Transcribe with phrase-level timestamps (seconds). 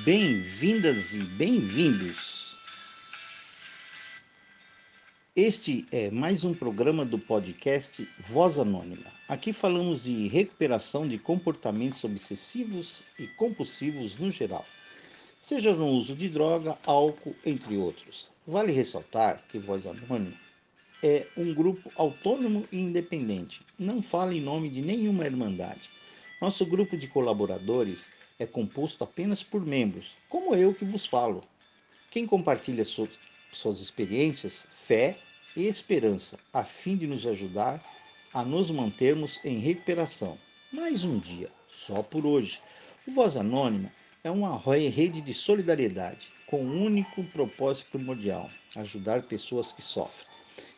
[0.00, 2.56] Bem-vindas e bem-vindos.
[5.36, 9.12] Este é mais um programa do podcast Voz Anônima.
[9.28, 14.64] Aqui falamos de recuperação de comportamentos obsessivos e compulsivos no geral,
[15.42, 18.32] seja no uso de droga, álcool, entre outros.
[18.46, 20.32] Vale ressaltar que Voz Anônima
[21.02, 25.90] é um grupo autônomo e independente, não fala em nome de nenhuma irmandade.
[26.40, 31.42] Nosso grupo de colaboradores é composto apenas por membros, como eu que vos falo.
[32.10, 35.18] Quem compartilha suas experiências, fé
[35.56, 37.82] e esperança, a fim de nos ajudar
[38.32, 40.38] a nos mantermos em recuperação.
[40.72, 42.60] Mais um dia, só por hoje.
[43.06, 43.92] O Voz Anônima
[44.24, 50.30] é uma rede de solidariedade com um único propósito primordial: ajudar pessoas que sofrem.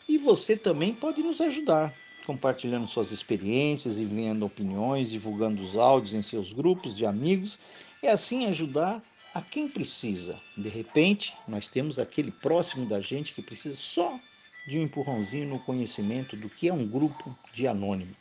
[0.08, 1.94] E você também pode nos ajudar
[2.24, 7.58] compartilhando suas experiências, enviando opiniões, divulgando os áudios em seus grupos de amigos
[8.02, 9.02] e assim ajudar
[9.34, 10.40] a quem precisa.
[10.56, 14.18] De repente, nós temos aquele próximo da gente que precisa só
[14.66, 18.14] de um empurrãozinho no conhecimento do que é um grupo de anônimo.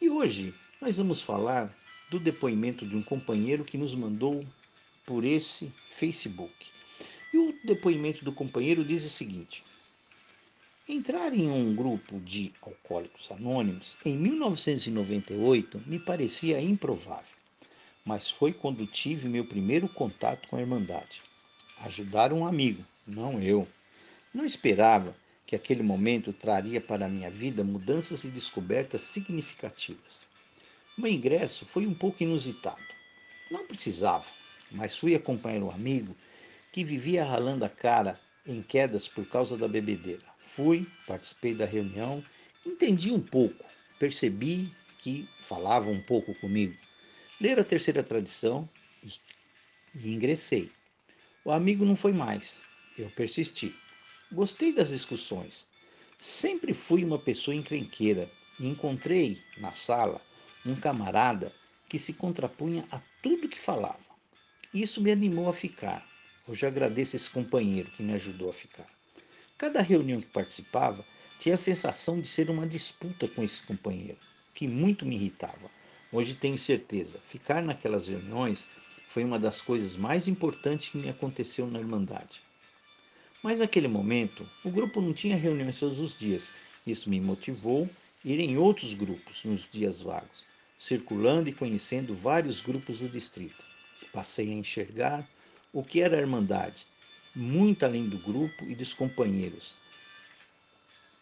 [0.00, 1.74] E hoje nós vamos falar
[2.10, 4.44] do depoimento de um companheiro que nos mandou
[5.06, 6.52] por esse Facebook.
[7.32, 9.64] E o depoimento do companheiro diz o seguinte:
[10.88, 17.36] Entrar em um grupo de alcoólicos anônimos em 1998 me parecia improvável,
[18.04, 21.22] mas foi quando tive meu primeiro contato com a Irmandade.
[21.80, 23.66] Ajudar um amigo, não eu.
[24.32, 25.16] Não esperava
[25.46, 30.28] que aquele momento traria para a minha vida mudanças e descobertas significativas.
[30.96, 32.82] Meu ingresso foi um pouco inusitado.
[33.50, 34.26] Não precisava,
[34.70, 36.16] mas fui acompanhar um amigo
[36.72, 40.22] que vivia ralando a cara em quedas por causa da bebedeira.
[40.38, 42.22] Fui, participei da reunião,
[42.64, 43.64] entendi um pouco,
[43.98, 46.76] percebi que falava um pouco comigo.
[47.40, 48.68] Ler a terceira tradição
[49.02, 49.12] e,
[49.94, 50.70] e ingressei.
[51.44, 52.62] O amigo não foi mais,
[52.96, 53.74] eu persisti.
[54.34, 55.68] Gostei das discussões.
[56.18, 58.28] Sempre fui uma pessoa encrenqueira
[58.58, 60.20] e encontrei na sala
[60.66, 61.52] um camarada
[61.88, 64.00] que se contrapunha a tudo que falava.
[64.74, 66.04] Isso me animou a ficar.
[66.48, 68.88] Hoje agradeço esse companheiro que me ajudou a ficar.
[69.56, 71.06] Cada reunião que participava
[71.38, 74.18] tinha a sensação de ser uma disputa com esse companheiro,
[74.52, 75.70] que muito me irritava.
[76.10, 78.66] Hoje tenho certeza, ficar naquelas reuniões
[79.06, 82.42] foi uma das coisas mais importantes que me aconteceu na Irmandade.
[83.44, 86.54] Mas naquele momento, o grupo não tinha reuniões todos os dias.
[86.86, 87.86] Isso me motivou
[88.24, 90.46] a ir em outros grupos nos dias vagos,
[90.78, 93.62] circulando e conhecendo vários grupos do distrito.
[94.14, 95.28] Passei a enxergar
[95.74, 96.86] o que era a Irmandade,
[97.36, 99.76] muito além do grupo e dos companheiros,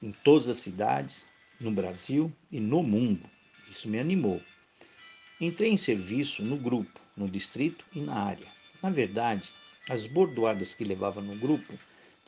[0.00, 1.27] em todas as cidades,
[1.59, 3.28] no Brasil e no mundo.
[3.69, 4.41] Isso me animou.
[5.41, 8.47] Entrei em serviço no grupo, no distrito e na área.
[8.81, 9.53] Na verdade,
[9.88, 11.77] as bordoadas que levava no grupo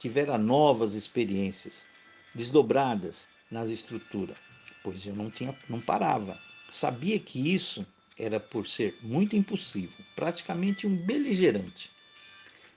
[0.05, 1.87] tivera novas experiências,
[2.35, 4.37] desdobradas nas estruturas,
[4.83, 6.39] pois eu não tinha, não parava.
[6.71, 7.87] Sabia que isso
[8.19, 11.91] era por ser muito impulsivo, praticamente um beligerante.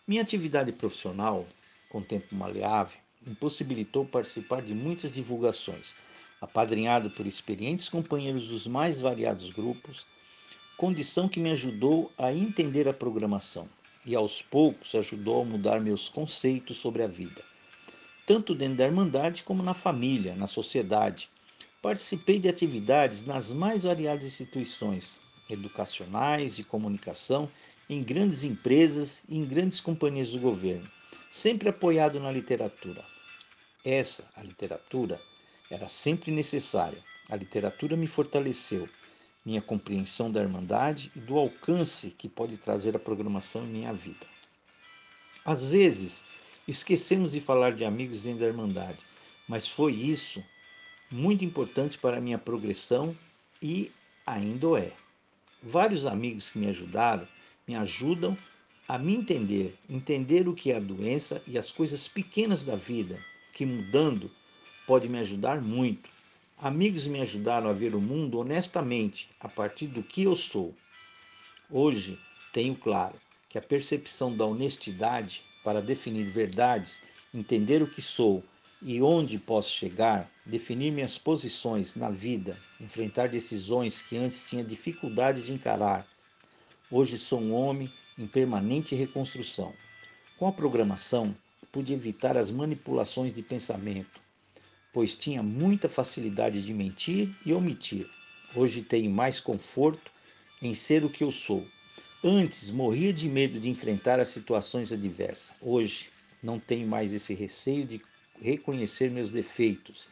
[0.08, 1.46] Minha atividade profissional,
[1.90, 5.94] com tempo maleável, impossibilitou participar de muitas divulgações,
[6.40, 10.06] apadrinhado por experientes companheiros dos mais variados grupos,
[10.78, 13.68] condição que me ajudou a entender a programação
[14.08, 17.44] e aos poucos ajudou a mudar meus conceitos sobre a vida,
[18.26, 21.30] tanto dentro da Irmandade como na família, na sociedade.
[21.82, 25.20] Participei de atividades nas mais variadas instituições
[25.50, 27.50] educacionais e comunicação,
[27.90, 30.90] em grandes empresas e em grandes companhias do governo,
[31.30, 33.04] sempre apoiado na literatura.
[33.84, 35.22] Essa, a literatura,
[35.70, 37.04] era sempre necessária.
[37.30, 38.88] A literatura me fortaleceu
[39.48, 44.28] minha compreensão da Irmandade e do alcance que pode trazer a programação em minha vida.
[45.46, 46.26] Às vezes,
[46.68, 48.98] esquecemos de falar de amigos dentro da Irmandade,
[49.48, 50.44] mas foi isso
[51.10, 53.16] muito importante para a minha progressão
[53.62, 53.90] e
[54.26, 54.92] ainda é.
[55.64, 57.26] Vários amigos que me ajudaram
[57.66, 58.38] me ajudam
[58.86, 63.18] a me entender, entender o que é a doença e as coisas pequenas da vida,
[63.54, 64.30] que mudando
[64.86, 66.17] pode me ajudar muito
[66.60, 70.74] Amigos me ajudaram a ver o mundo honestamente a partir do que eu sou.
[71.70, 72.18] Hoje
[72.52, 73.14] tenho claro
[73.48, 77.00] que a percepção da honestidade para definir verdades,
[77.32, 78.44] entender o que sou
[78.82, 85.46] e onde posso chegar, definir minhas posições na vida, enfrentar decisões que antes tinha dificuldades
[85.46, 86.08] de encarar.
[86.90, 87.88] Hoje sou um homem
[88.18, 89.72] em permanente reconstrução.
[90.40, 91.36] Com a programação,
[91.72, 94.27] pude evitar as manipulações de pensamento,
[94.98, 98.10] pois tinha muita facilidade de mentir e omitir.
[98.56, 100.12] Hoje tenho mais conforto
[100.60, 101.68] em ser o que eu sou.
[102.24, 105.56] Antes morria de medo de enfrentar as situações adversas.
[105.62, 106.10] Hoje
[106.42, 108.02] não tenho mais esse receio de
[108.42, 110.10] reconhecer meus defeitos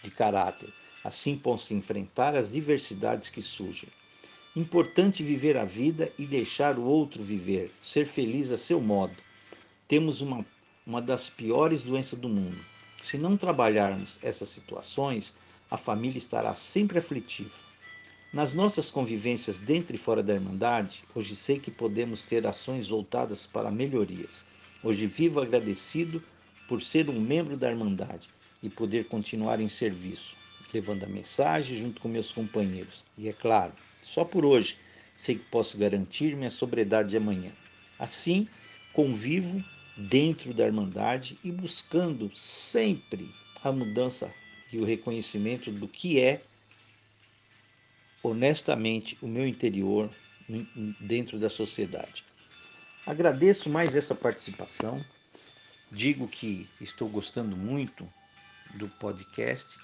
[0.00, 0.72] de caráter.
[1.02, 3.88] Assim posso enfrentar as diversidades que surgem.
[4.54, 9.16] Importante viver a vida e deixar o outro viver, ser feliz a seu modo.
[9.88, 10.46] Temos uma,
[10.86, 12.69] uma das piores doenças do mundo.
[13.02, 15.34] Se não trabalharmos essas situações,
[15.70, 17.54] a família estará sempre aflitiva.
[18.32, 23.46] Nas nossas convivências dentro e fora da Irmandade, hoje sei que podemos ter ações voltadas
[23.46, 24.46] para melhorias.
[24.84, 26.22] Hoje vivo agradecido
[26.68, 28.30] por ser um membro da Irmandade
[28.62, 30.36] e poder continuar em serviço,
[30.72, 33.04] levando a mensagem junto com meus companheiros.
[33.18, 33.72] E é claro,
[34.04, 34.78] só por hoje
[35.16, 37.50] sei que posso garantir minha sobriedade de amanhã.
[37.98, 38.46] Assim,
[38.92, 39.64] convivo
[39.96, 44.32] dentro da Irmandade e buscando sempre a mudança
[44.72, 46.42] e o reconhecimento do que é
[48.22, 50.10] honestamente o meu interior
[51.00, 52.24] dentro da sociedade.
[53.06, 55.04] Agradeço mais essa participação.
[55.90, 58.08] Digo que estou gostando muito
[58.74, 59.78] do podcast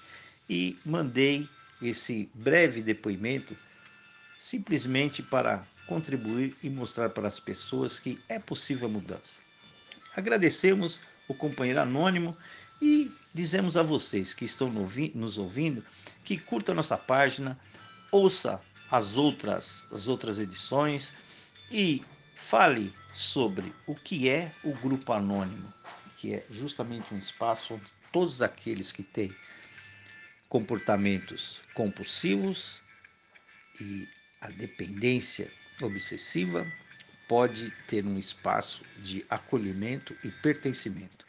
[0.49, 1.47] e mandei
[1.81, 3.55] esse breve depoimento
[4.39, 9.41] simplesmente para contribuir e mostrar para as pessoas que é possível a mudança.
[10.17, 12.35] Agradecemos o companheiro anônimo
[12.81, 14.67] e dizemos a vocês que estão
[15.13, 15.85] nos ouvindo
[16.23, 17.55] que curta a nossa página,
[18.11, 18.59] ouça
[18.89, 21.13] as outras, as outras edições
[21.69, 22.03] e
[22.33, 25.71] fale sobre o que é o grupo anônimo,
[26.17, 29.31] que é justamente um espaço onde todos aqueles que têm
[30.49, 32.81] comportamentos compulsivos
[33.79, 34.09] e
[34.41, 36.65] a dependência obsessiva
[37.27, 41.26] pode ter um espaço de acolhimento e pertencimento.